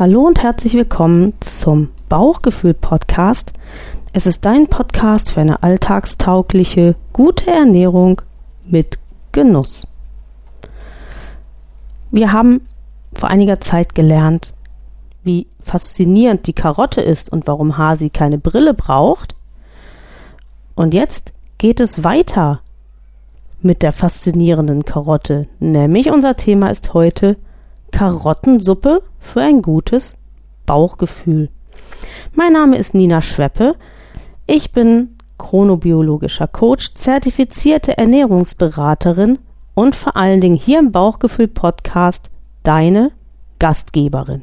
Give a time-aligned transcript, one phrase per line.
[0.00, 3.52] Hallo und herzlich willkommen zum Bauchgefühl-Podcast.
[4.14, 8.22] Es ist dein Podcast für eine alltagstaugliche, gute Ernährung
[8.64, 8.98] mit
[9.32, 9.86] Genuss.
[12.10, 12.66] Wir haben
[13.12, 14.54] vor einiger Zeit gelernt,
[15.22, 19.34] wie faszinierend die Karotte ist und warum Hasi keine Brille braucht.
[20.74, 22.62] Und jetzt geht es weiter
[23.60, 27.36] mit der faszinierenden Karotte, nämlich unser Thema ist heute
[27.90, 30.16] Karottensuppe für ein gutes
[30.66, 31.48] Bauchgefühl.
[32.34, 33.74] Mein Name ist Nina Schweppe.
[34.46, 39.38] Ich bin chronobiologischer Coach, zertifizierte Ernährungsberaterin
[39.74, 42.30] und vor allen Dingen hier im Bauchgefühl Podcast
[42.62, 43.12] deine
[43.58, 44.42] Gastgeberin.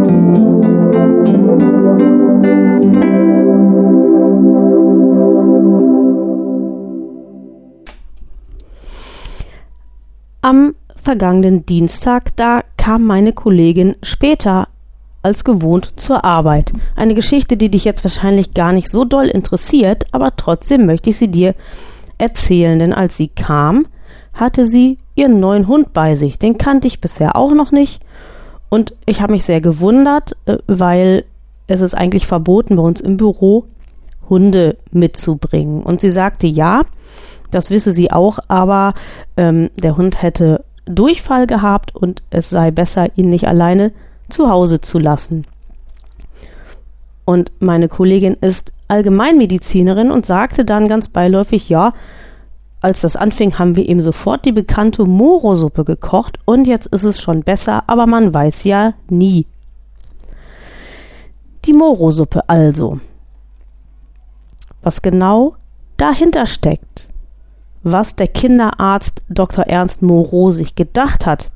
[10.51, 14.67] Am vergangenen Dienstag, da kam meine Kollegin später
[15.21, 16.73] als gewohnt zur Arbeit.
[16.93, 21.17] Eine Geschichte, die dich jetzt wahrscheinlich gar nicht so doll interessiert, aber trotzdem möchte ich
[21.17, 21.55] sie dir
[22.17, 23.85] erzählen, denn als sie kam,
[24.33, 26.37] hatte sie ihren neuen Hund bei sich.
[26.37, 28.03] Den kannte ich bisher auch noch nicht
[28.67, 31.23] und ich habe mich sehr gewundert, äh, weil
[31.67, 33.67] es ist eigentlich verboten bei uns im Büro
[34.27, 35.81] Hunde mitzubringen.
[35.81, 36.83] Und sie sagte ja,
[37.51, 38.93] das wisse sie auch, aber
[39.37, 43.91] ähm, der Hund hätte Durchfall gehabt und es sei besser, ihn nicht alleine
[44.29, 45.45] zu Hause zu lassen.
[47.25, 51.93] Und meine Kollegin ist Allgemeinmedizinerin und sagte dann ganz beiläufig, ja,
[52.81, 57.21] als das anfing, haben wir ihm sofort die bekannte Morosuppe gekocht und jetzt ist es
[57.21, 59.45] schon besser, aber man weiß ja nie.
[61.65, 62.99] Die Morosuppe also.
[64.81, 65.55] Was genau
[65.97, 67.10] dahinter steckt,
[67.83, 69.65] was der Kinderarzt Dr.
[69.65, 71.51] Ernst Moreau sich gedacht hat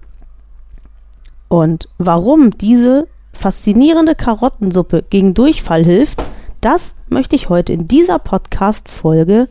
[1.48, 6.24] und warum diese faszinierende Karottensuppe gegen Durchfall hilft,
[6.62, 9.48] das möchte ich heute in dieser Podcast-Folge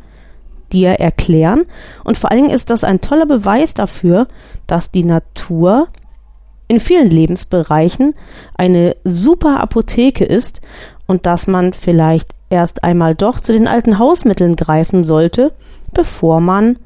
[0.73, 1.67] dir erklären.
[2.03, 4.27] Und vor allen Dingen ist das ein toller Beweis dafür,
[4.67, 5.89] dass die Natur
[6.67, 8.15] in vielen Lebensbereichen
[8.57, 10.63] eine super Apotheke ist
[11.07, 15.53] und dass man vielleicht erst einmal doch zu den alten Hausmitteln greifen sollte,
[15.95, 16.79] bevor man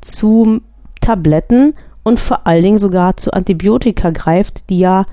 [0.00, 0.60] zu
[1.00, 5.06] Tabletten und vor allen Dingen sogar zu Antibiotika greift, die ja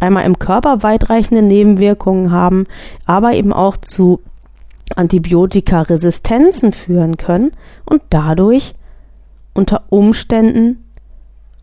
[0.00, 2.66] einmal im Körper weitreichende Nebenwirkungen haben,
[3.06, 4.20] aber eben auch zu
[4.94, 7.52] Antibiotikaresistenzen führen können
[7.86, 8.74] und dadurch
[9.54, 10.84] unter Umständen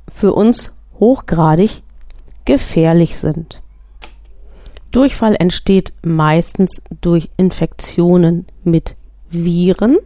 [0.09, 1.84] für uns hochgradig
[2.46, 3.62] gefährlich sind.
[4.92, 8.96] Durchfall entsteht meistens durch Infektionen mit
[9.30, 9.97] Viren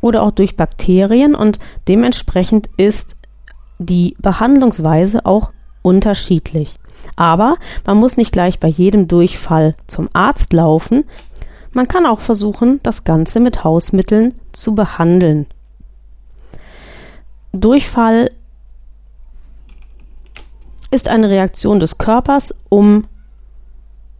[0.00, 3.16] oder auch durch Bakterien und dementsprechend ist
[3.78, 6.78] die Behandlungsweise auch unterschiedlich.
[7.14, 7.56] Aber
[7.86, 11.04] man muss nicht gleich bei jedem Durchfall zum Arzt laufen.
[11.72, 15.46] Man kann auch versuchen, das Ganze mit Hausmitteln zu behandeln.
[17.52, 18.30] Durchfall
[20.90, 23.04] ist eine Reaktion des Körpers, um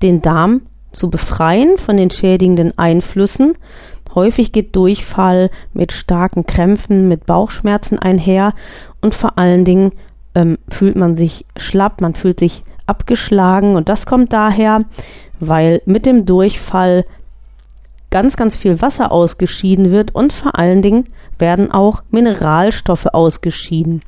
[0.03, 0.63] den Darm
[0.93, 3.57] zu befreien von den schädigenden Einflüssen.
[4.17, 8.55] Häufig geht Durchfall mit starken Krämpfen, mit Bauchschmerzen einher
[9.03, 9.93] und vor allen Dingen
[10.35, 14.87] ähm, fühlt man sich schlapp, man fühlt sich abgeschlagen und das kommt daher,
[15.39, 17.05] weil mit dem Durchfall
[18.11, 21.05] ganz, ganz viel Wasser ausgeschieden wird und vor allen Dingen
[21.39, 24.01] werden auch Mineralstoffe ausgeschieden.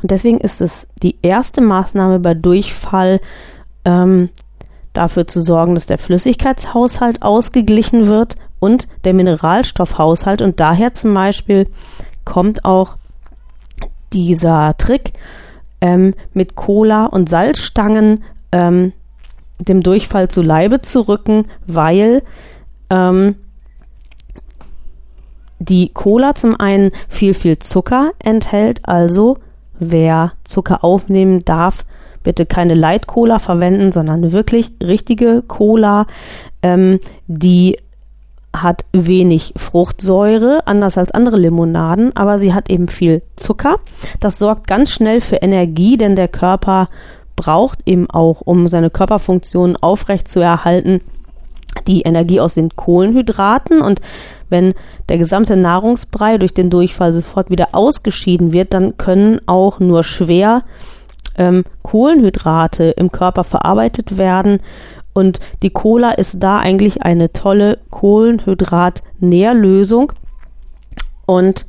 [0.00, 3.20] Und deswegen ist es die erste Maßnahme bei Durchfall,
[3.84, 4.28] ähm,
[4.92, 10.42] dafür zu sorgen, dass der Flüssigkeitshaushalt ausgeglichen wird und der Mineralstoffhaushalt.
[10.42, 11.68] Und daher zum Beispiel
[12.24, 12.96] kommt auch
[14.12, 15.12] dieser Trick
[15.80, 18.92] ähm, mit Cola und Salzstangen ähm,
[19.58, 22.22] dem Durchfall zu Leibe zu rücken, weil
[22.90, 23.36] ähm,
[25.58, 29.38] die Cola zum einen viel, viel Zucker enthält, also
[29.78, 31.84] wer Zucker aufnehmen darf,
[32.22, 36.06] bitte keine Light Cola verwenden, sondern wirklich richtige Cola,
[36.62, 37.78] ähm, die
[38.54, 43.76] hat wenig Fruchtsäure, anders als andere Limonaden, aber sie hat eben viel Zucker.
[44.20, 46.88] Das sorgt ganz schnell für Energie, denn der Körper
[47.36, 51.00] braucht eben auch, um seine Körperfunktion aufrechtzuerhalten,
[51.86, 54.00] die Energie aus den Kohlenhydraten und
[54.48, 54.74] wenn
[55.08, 60.64] der gesamte Nahrungsbrei durch den Durchfall sofort wieder ausgeschieden wird, dann können auch nur schwer
[61.36, 64.58] ähm, Kohlenhydrate im Körper verarbeitet werden.
[65.18, 70.12] Und die Cola ist da eigentlich eine tolle Kohlenhydrat-Nährlösung.
[71.26, 71.66] Und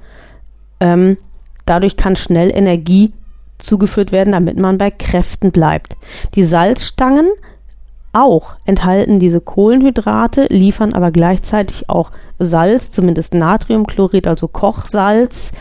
[0.80, 1.18] ähm,
[1.66, 3.12] dadurch kann schnell Energie
[3.58, 5.98] zugeführt werden, damit man bei Kräften bleibt.
[6.36, 7.28] Die Salzstangen
[8.14, 15.54] auch enthalten diese Kohlenhydrate, liefern aber gleichzeitig auch Salz, zumindest Natriumchlorid, also Kochsalz,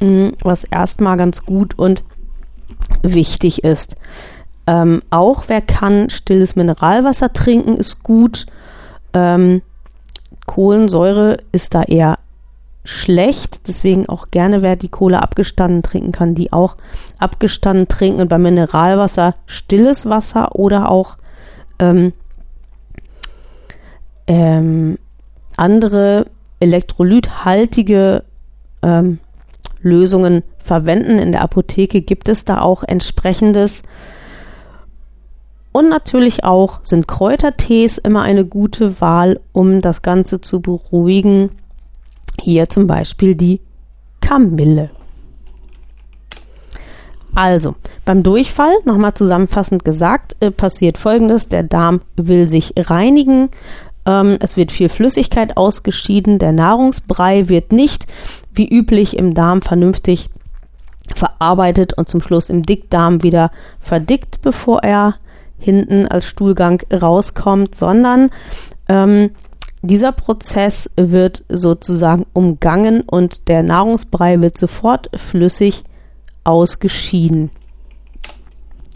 [0.00, 2.04] mm, was erstmal ganz gut und
[3.00, 3.96] wichtig ist.
[4.70, 8.46] Ähm, auch wer kann stilles Mineralwasser trinken, ist gut.
[9.12, 9.62] Ähm,
[10.46, 12.20] Kohlensäure ist da eher
[12.84, 16.76] schlecht, deswegen auch gerne, wer die Kohle abgestanden trinken kann, die auch
[17.18, 21.16] abgestanden trinken und beim Mineralwasser stilles Wasser oder auch
[21.80, 22.12] ähm,
[24.28, 24.98] ähm,
[25.56, 26.26] andere
[26.60, 28.22] elektrolythaltige
[28.82, 29.18] ähm,
[29.82, 31.18] Lösungen verwenden.
[31.18, 33.82] In der Apotheke gibt es da auch entsprechendes.
[35.72, 41.50] Und natürlich auch sind Kräutertees immer eine gute Wahl, um das Ganze zu beruhigen.
[42.40, 43.60] Hier zum Beispiel die
[44.20, 44.90] Kamille.
[47.34, 53.50] Also, beim Durchfall, nochmal zusammenfassend gesagt, äh, passiert folgendes: Der Darm will sich reinigen.
[54.04, 56.40] Ähm, es wird viel Flüssigkeit ausgeschieden.
[56.40, 58.06] Der Nahrungsbrei wird nicht
[58.52, 60.28] wie üblich im Darm vernünftig
[61.14, 65.14] verarbeitet und zum Schluss im Dickdarm wieder verdickt, bevor er
[65.60, 68.30] hinten als Stuhlgang rauskommt, sondern
[68.88, 69.30] ähm,
[69.82, 75.84] dieser Prozess wird sozusagen umgangen und der Nahrungsbrei wird sofort flüssig
[76.44, 77.50] ausgeschieden.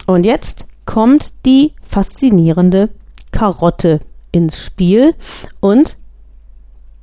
[0.05, 2.89] Und jetzt kommt die faszinierende
[3.31, 4.01] Karotte
[4.31, 5.15] ins Spiel
[5.59, 5.97] und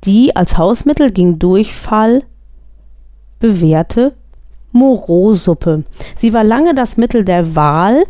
[0.05, 2.23] die als Hausmittel gegen Durchfall
[3.39, 4.13] bewährte
[4.71, 5.83] Moreausuppe.
[6.15, 8.05] Sie war lange das Mittel der Wahl,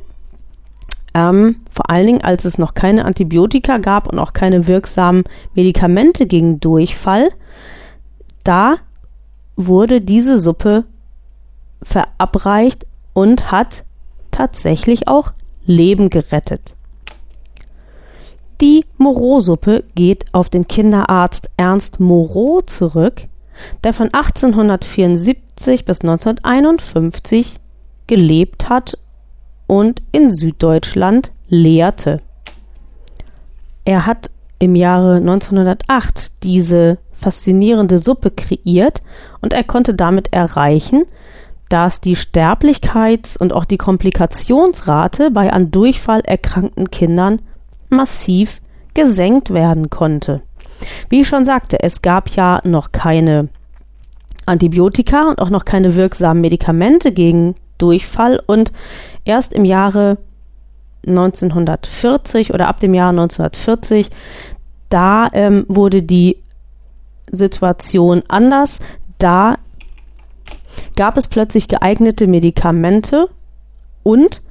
[1.14, 5.24] ähm, vor allen Dingen als es noch keine Antibiotika gab und auch keine wirksamen
[5.54, 7.30] Medikamente gegen Durchfall.
[8.44, 8.78] Da
[9.56, 10.86] wurde diese Suppe
[11.82, 13.84] verabreicht und hat
[14.32, 15.34] tatsächlich auch
[15.66, 16.76] Leben gerettet.
[18.62, 23.28] Die Moreau-Suppe geht auf den Kinderarzt Ernst Moreau zurück,
[23.84, 27.60] der von 1874 bis 1951
[28.08, 28.98] gelebt hat
[29.74, 32.22] und in Süddeutschland lehrte.
[33.86, 34.30] Er hat
[34.60, 39.02] im Jahre 1908 diese faszinierende Suppe kreiert
[39.42, 41.06] und er konnte damit erreichen,
[41.70, 47.42] dass die Sterblichkeits- und auch die Komplikationsrate bei an Durchfall erkrankten Kindern
[47.90, 48.62] massiv
[48.94, 50.44] gesenkt werden konnte.
[51.10, 53.50] Wie ich schon sagte, es gab ja noch keine
[54.46, 58.72] Antibiotika und auch noch keine wirksamen Medikamente gegen Durchfall und
[59.26, 60.18] erst im Jahre
[61.06, 64.10] 1940 oder ab dem Jahr 1940,
[64.88, 66.38] da ähm, wurde die
[67.30, 68.80] Situation anders.
[69.18, 69.58] Da
[70.96, 73.28] gab es plötzlich geeignete Medikamente
[74.04, 74.42] und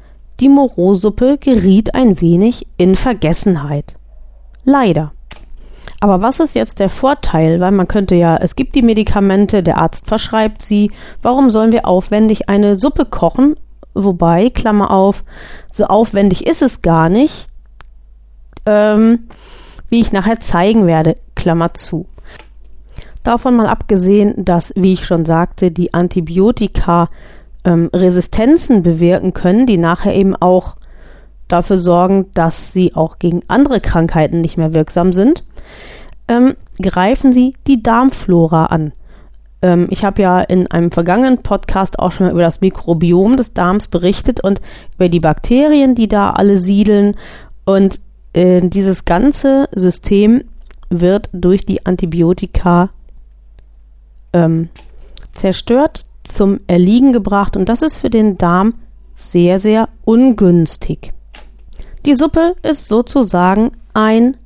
[0.40, 3.94] die Moreausuppe geriet ein wenig in Vergessenheit.
[4.64, 5.12] Leider.
[6.02, 7.60] Aber was ist jetzt der Vorteil?
[7.60, 10.90] Weil man könnte ja, es gibt die Medikamente, der Arzt verschreibt sie.
[11.22, 13.54] Warum sollen wir aufwendig eine Suppe kochen?
[13.94, 15.22] Wobei, Klammer auf,
[15.70, 17.46] so aufwendig ist es gar nicht,
[18.66, 19.28] ähm,
[19.90, 22.06] wie ich nachher zeigen werde, Klammer zu.
[23.22, 27.06] Davon mal abgesehen, dass, wie ich schon sagte, die Antibiotika
[27.64, 30.74] ähm, Resistenzen bewirken können, die nachher eben auch
[31.46, 35.44] dafür sorgen, dass sie auch gegen andere Krankheiten nicht mehr wirksam sind,
[36.28, 38.92] ähm, greifen sie die Darmflora an.
[39.60, 43.54] Ähm, ich habe ja in einem vergangenen Podcast auch schon mal über das Mikrobiom des
[43.54, 44.60] Darms berichtet und
[44.96, 47.16] über die Bakterien, die da alle siedeln.
[47.64, 48.00] Und
[48.32, 50.44] äh, dieses ganze System
[50.90, 52.90] wird durch die Antibiotika
[54.32, 54.68] ähm,
[55.32, 58.74] zerstört, zum Erliegen gebracht und das ist für den Darm
[59.14, 61.12] sehr, sehr ungünstig.
[62.06, 64.36] Die Suppe ist sozusagen ein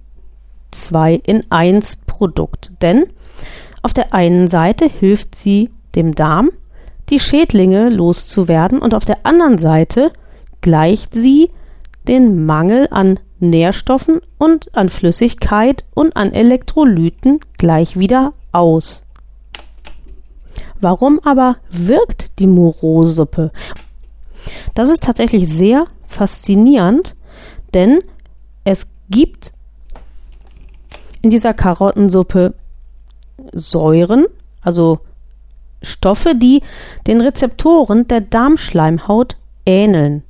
[0.71, 3.07] 2 in 1 Produkt, denn
[3.83, 6.51] auf der einen Seite hilft sie dem Darm,
[7.09, 10.13] die Schädlinge loszuwerden und auf der anderen Seite
[10.61, 11.51] gleicht sie
[12.09, 19.05] den Mangel an Nährstoffen und an Flüssigkeit und an Elektrolyten gleich wieder aus.
[20.81, 23.51] Warum aber wirkt die Moreau-Suppe?
[24.75, 27.17] Das ist tatsächlich sehr faszinierend,
[27.75, 27.99] denn
[28.65, 29.53] es gibt
[31.27, 32.55] in dieser Karottensuppe
[33.53, 34.27] Säuren,
[34.61, 35.01] also
[35.83, 36.63] Stoffe, die
[37.09, 40.23] den Rezeptoren der Darmschleimhaut ähneln.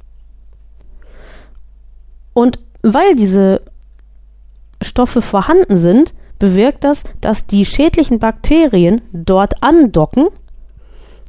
[2.33, 3.61] Und weil diese
[4.81, 10.29] Stoffe vorhanden sind, bewirkt das, dass die schädlichen Bakterien dort andocken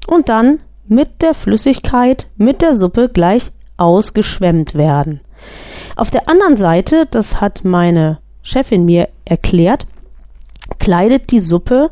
[0.08, 5.20] und dann mit der Flüssigkeit, mit der Suppe gleich ausgeschwemmt werden.
[5.98, 9.88] Auf der anderen Seite, das hat meine Chefin mir erklärt,
[10.80, 11.92] kleidet die Suppe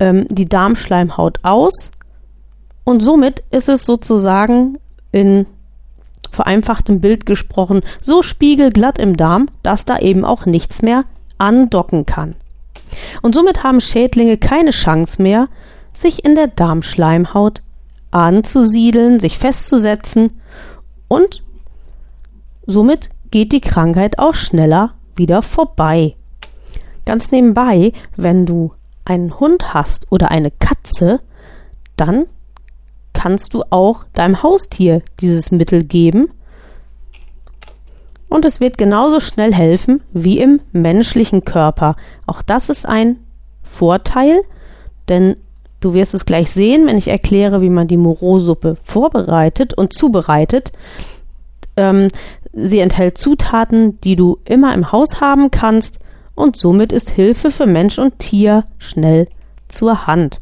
[0.00, 1.92] ähm, die Darmschleimhaut aus
[2.82, 4.76] und somit ist es sozusagen
[5.12, 5.46] in
[6.32, 11.04] vereinfachtem Bild gesprochen so spiegelglatt im Darm, dass da eben auch nichts mehr
[11.38, 12.34] andocken kann.
[13.22, 15.46] Und somit haben Schädlinge keine Chance mehr,
[15.92, 17.62] sich in der Darmschleimhaut
[18.10, 20.40] anzusiedeln, sich festzusetzen
[21.06, 21.44] und
[22.66, 26.16] somit geht die Krankheit auch schneller wieder vorbei.
[27.06, 28.72] Ganz nebenbei, wenn du
[29.04, 31.20] einen Hund hast oder eine Katze,
[31.96, 32.26] dann
[33.12, 36.28] kannst du auch deinem Haustier dieses Mittel geben
[38.34, 41.94] und es wird genauso schnell helfen wie im menschlichen Körper.
[42.26, 43.18] Auch das ist ein
[43.62, 44.40] Vorteil,
[45.08, 45.36] denn
[45.78, 50.72] du wirst es gleich sehen, wenn ich erkläre, wie man die Moreau-Suppe vorbereitet und zubereitet.
[51.76, 52.08] Ähm,
[52.54, 55.98] sie enthält Zutaten, die du immer im Haus haben kannst
[56.34, 59.28] und somit ist Hilfe für Mensch und Tier schnell
[59.68, 60.40] zur Hand.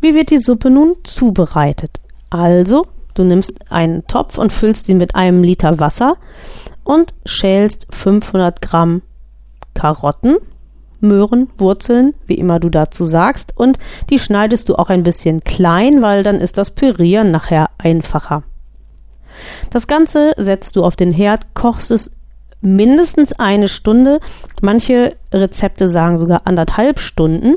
[0.00, 2.00] Wie wird die Suppe nun zubereitet?
[2.30, 6.16] Also, du nimmst einen Topf und füllst ihn mit einem Liter Wasser
[6.84, 9.02] und schälst 500 Gramm
[9.74, 10.38] Karotten,
[11.00, 13.78] Möhren, Wurzeln, wie immer du dazu sagst, und
[14.10, 18.42] die schneidest du auch ein bisschen klein, weil dann ist das Pürieren nachher einfacher.
[19.70, 22.16] Das Ganze setzt du auf den Herd, kochst es
[22.60, 24.20] mindestens eine Stunde.
[24.60, 27.56] Manche Rezepte sagen sogar anderthalb Stunden.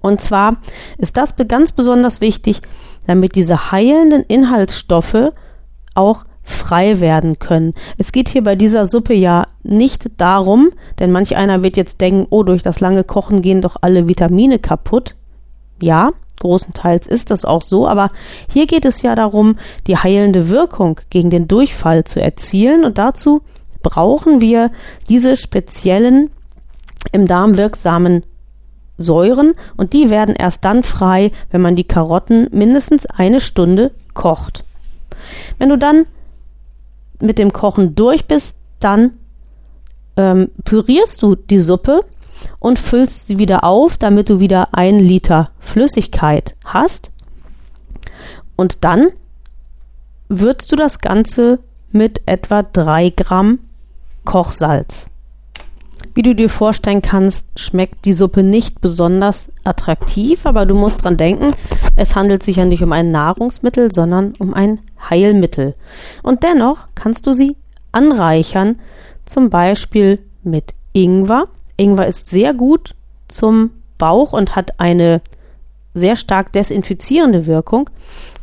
[0.00, 0.58] Und zwar
[0.98, 2.62] ist das ganz besonders wichtig,
[3.06, 5.32] damit diese heilenden Inhaltsstoffe
[5.94, 7.74] auch frei werden können.
[7.98, 12.26] Es geht hier bei dieser Suppe ja nicht darum, denn manch einer wird jetzt denken,
[12.30, 15.16] oh, durch das lange Kochen gehen doch alle Vitamine kaputt.
[15.82, 18.10] Ja, großenteils ist das auch so, aber
[18.52, 19.56] hier geht es ja darum,
[19.86, 23.42] die heilende Wirkung gegen den Durchfall zu erzielen und dazu
[23.82, 24.70] brauchen wir
[25.08, 26.30] diese speziellen
[27.12, 28.24] im Darm wirksamen
[28.96, 34.64] Säuren und die werden erst dann frei, wenn man die Karotten mindestens eine Stunde kocht.
[35.58, 36.06] Wenn du dann
[37.20, 39.12] mit dem Kochen durch bist, dann
[40.16, 42.04] ähm, pürierst du die Suppe
[42.60, 47.10] und füllst sie wieder auf, damit du wieder ein Liter Flüssigkeit hast.
[48.54, 49.08] Und dann
[50.28, 51.58] würzt du das Ganze
[51.90, 53.58] mit etwa drei Gramm
[54.24, 55.06] Kochsalz.
[56.14, 61.16] Wie du dir vorstellen kannst, schmeckt die Suppe nicht besonders attraktiv, aber du musst dran
[61.16, 61.54] denken,
[61.96, 65.74] es handelt sich ja nicht um ein Nahrungsmittel, sondern um ein Heilmittel.
[66.22, 67.56] Und dennoch kannst du sie
[67.92, 68.80] anreichern,
[69.24, 71.48] zum Beispiel mit Ingwer.
[71.80, 72.94] Ingwer ist sehr gut
[73.28, 75.22] zum Bauch und hat eine
[75.94, 77.88] sehr stark desinfizierende Wirkung.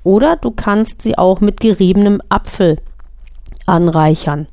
[0.03, 2.77] Oder du kannst sie auch mit geriebenem Apfel
[3.65, 4.47] anreichern.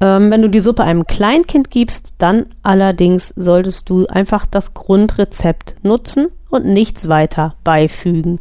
[0.00, 5.76] Ähm, wenn du die Suppe einem Kleinkind gibst, dann allerdings solltest du einfach das Grundrezept
[5.82, 8.40] nutzen und nichts weiter beifügen.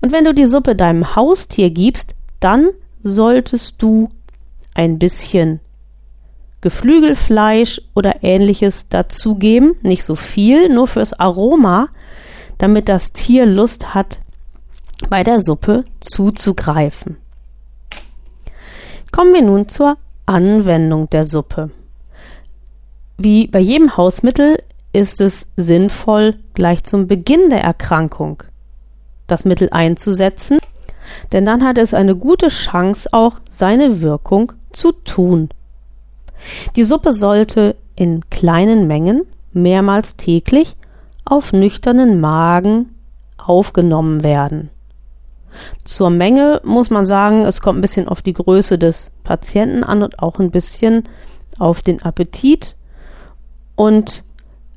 [0.00, 2.68] Und wenn du die Suppe deinem Haustier gibst, dann
[3.00, 4.10] solltest du
[4.74, 5.60] ein bisschen
[6.66, 11.90] Geflügelfleisch oder ähnliches dazugeben, nicht so viel, nur fürs Aroma,
[12.58, 14.18] damit das Tier Lust hat,
[15.08, 17.18] bei der Suppe zuzugreifen.
[19.12, 19.96] Kommen wir nun zur
[20.26, 21.70] Anwendung der Suppe.
[23.16, 24.60] Wie bei jedem Hausmittel
[24.92, 28.42] ist es sinnvoll, gleich zum Beginn der Erkrankung
[29.28, 30.58] das Mittel einzusetzen,
[31.30, 35.50] denn dann hat es eine gute Chance auch seine Wirkung zu tun.
[36.76, 39.22] Die Suppe sollte in kleinen Mengen
[39.52, 40.76] mehrmals täglich
[41.24, 42.94] auf nüchternen Magen
[43.38, 44.70] aufgenommen werden.
[45.84, 50.02] Zur Menge muss man sagen, es kommt ein bisschen auf die Größe des Patienten an
[50.02, 51.04] und auch ein bisschen
[51.58, 52.76] auf den Appetit.
[53.74, 54.22] Und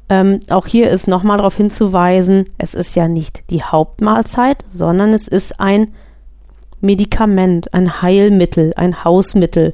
[0.08, 5.28] ähm, auch hier ist nochmal darauf hinzuweisen, es ist ja nicht die Hauptmahlzeit, sondern es
[5.28, 5.94] ist ein
[6.82, 9.74] Medikament, ein Heilmittel, ein Hausmittel.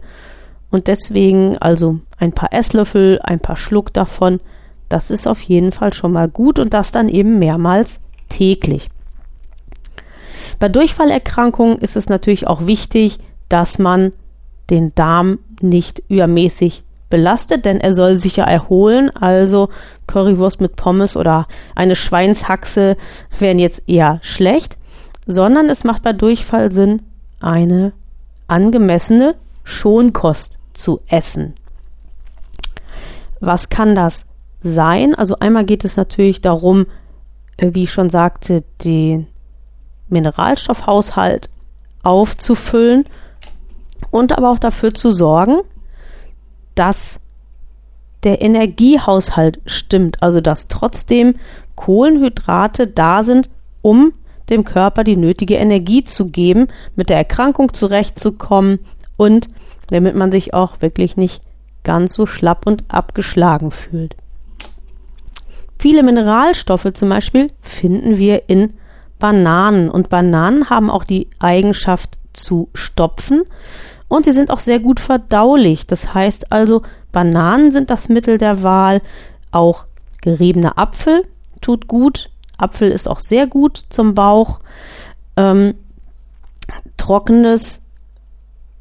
[0.75, 4.41] Und deswegen also ein paar Esslöffel, ein paar Schluck davon,
[4.89, 8.89] das ist auf jeden Fall schon mal gut und das dann eben mehrmals täglich.
[10.59, 14.11] Bei Durchfallerkrankungen ist es natürlich auch wichtig, dass man
[14.69, 19.09] den Darm nicht übermäßig belastet, denn er soll sich ja erholen.
[19.11, 19.69] Also
[20.07, 22.97] Currywurst mit Pommes oder eine Schweinshaxe
[23.39, 24.77] wären jetzt eher schlecht,
[25.25, 27.01] sondern es macht bei Durchfall Sinn,
[27.39, 27.93] eine
[28.49, 31.53] angemessene Schonkost zu essen.
[33.39, 34.25] Was kann das
[34.61, 35.15] sein?
[35.15, 36.87] Also einmal geht es natürlich darum,
[37.57, 39.27] äh, wie ich schon sagte, den
[40.09, 41.49] Mineralstoffhaushalt
[42.03, 43.05] aufzufüllen
[44.11, 45.61] und aber auch dafür zu sorgen,
[46.75, 47.19] dass
[48.23, 51.35] der Energiehaushalt stimmt, also dass trotzdem
[51.75, 53.49] Kohlenhydrate da sind,
[53.81, 54.13] um
[54.49, 58.79] dem Körper die nötige Energie zu geben, mit der Erkrankung zurechtzukommen
[59.17, 59.47] und
[59.89, 61.41] damit man sich auch wirklich nicht
[61.83, 64.15] ganz so schlapp und abgeschlagen fühlt.
[65.77, 68.73] Viele Mineralstoffe zum Beispiel finden wir in
[69.19, 73.43] Bananen und Bananen haben auch die Eigenschaft zu stopfen
[74.07, 75.87] und sie sind auch sehr gut verdaulich.
[75.87, 79.01] Das heißt also, Bananen sind das Mittel der Wahl,
[79.51, 79.85] auch
[80.21, 81.23] geriebener Apfel
[81.61, 84.59] tut gut, Apfel ist auch sehr gut zum Bauch.
[85.35, 85.73] Ähm,
[86.97, 87.81] trockenes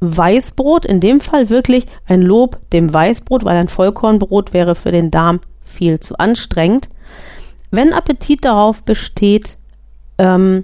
[0.05, 5.11] Weißbrot, in dem Fall wirklich ein Lob dem Weißbrot, weil ein Vollkornbrot wäre für den
[5.11, 6.89] Darm viel zu anstrengend.
[7.71, 9.57] Wenn Appetit darauf besteht,
[10.17, 10.63] ähm,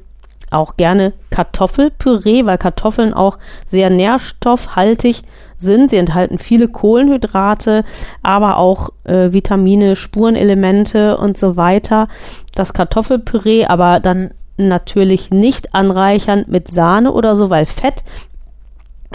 [0.50, 5.24] auch gerne Kartoffelpüree, weil Kartoffeln auch sehr nährstoffhaltig
[5.58, 5.90] sind.
[5.90, 7.86] Sie enthalten viele Kohlenhydrate,
[8.22, 12.08] aber auch äh, Vitamine, Spurenelemente und so weiter.
[12.54, 18.04] Das Kartoffelpüree aber dann natürlich nicht anreichern mit Sahne oder so, weil Fett,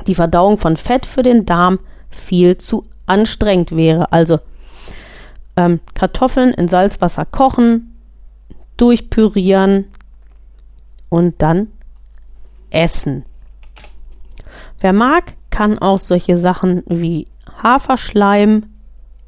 [0.06, 1.78] die Verdauung von Fett für den Darm
[2.10, 4.12] viel zu anstrengend wäre.
[4.12, 4.38] Also
[5.56, 7.96] ähm, Kartoffeln in Salzwasser kochen,
[8.76, 9.86] durchpürieren,
[11.08, 11.68] und dann
[12.70, 13.24] essen.
[14.80, 17.28] Wer mag, kann auch solche Sachen wie
[17.62, 18.66] Haferschleim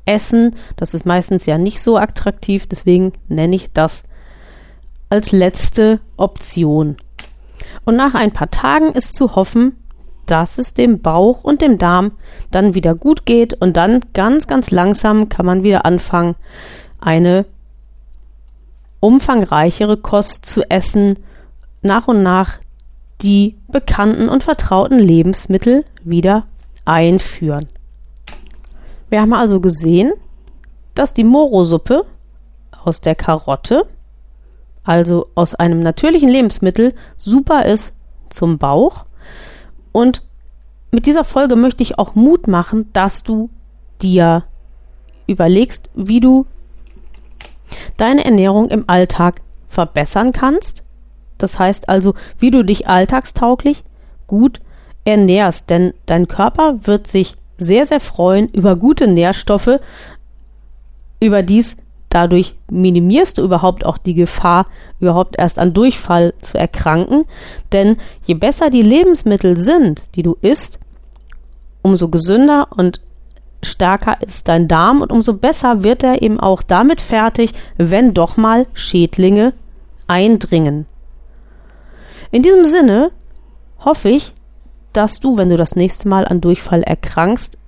[0.04, 0.56] essen.
[0.76, 4.02] Das ist meistens ja nicht so attraktiv, deswegen nenne ich das
[5.08, 6.97] als letzte Option.
[7.84, 9.76] Und nach ein paar Tagen ist zu hoffen,
[10.30, 12.12] dass es dem Bauch und dem Darm
[12.50, 16.36] dann wieder gut geht und dann ganz, ganz langsam kann man wieder anfangen,
[17.00, 17.47] eine
[19.00, 21.19] umfangreichere Kost zu essen
[21.82, 22.58] nach und nach
[23.23, 26.47] die bekannten und vertrauten Lebensmittel wieder
[26.84, 27.69] einführen.
[29.08, 30.12] Wir haben also gesehen,
[30.95, 32.04] dass die Morosuppe
[32.84, 33.86] aus der Karotte,
[34.84, 37.97] also aus einem natürlichen Lebensmittel, super ist
[38.30, 39.04] zum Bauch.
[39.92, 40.22] Und
[40.90, 43.50] mit dieser Folge möchte ich auch Mut machen, dass du
[44.00, 44.44] dir
[45.26, 46.46] überlegst, wie du
[47.96, 50.84] deine Ernährung im Alltag verbessern kannst
[51.38, 53.84] das heißt also, wie du dich alltagstauglich
[54.26, 54.60] gut
[55.04, 59.80] ernährst, denn dein Körper wird sich sehr, sehr freuen über gute Nährstoffe.
[61.20, 61.76] Überdies
[62.10, 64.66] dadurch minimierst du überhaupt auch die Gefahr,
[65.00, 67.25] überhaupt erst an Durchfall zu erkranken.
[67.73, 70.80] Denn je besser die Lebensmittel sind, die du isst,
[71.82, 73.00] umso gesünder und
[73.62, 78.36] stärker ist dein Darm und umso besser wird er eben auch damit fertig, wenn doch
[78.36, 79.52] mal Schädlinge
[80.06, 80.86] eindringen.
[82.30, 83.10] In diesem Sinne
[83.80, 84.34] hoffe ich,
[84.92, 87.58] dass du, wenn du das nächste Mal an Durchfall erkrankst,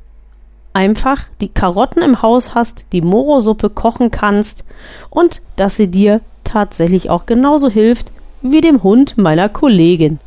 [0.73, 4.65] einfach die Karotten im Haus hast, die Morosuppe kochen kannst
[5.09, 10.19] und dass sie dir tatsächlich auch genauso hilft wie dem Hund meiner Kollegin.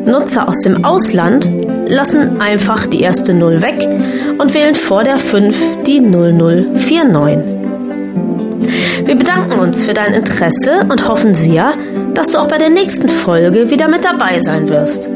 [0.05, 1.49] Nutzer aus dem Ausland
[1.87, 3.87] lassen einfach die erste 0 weg
[4.39, 7.61] und wählen vor der 5 die 0049.
[9.05, 11.73] Wir bedanken uns für dein Interesse und hoffen sehr,
[12.13, 15.09] dass du auch bei der nächsten Folge wieder mit dabei sein wirst.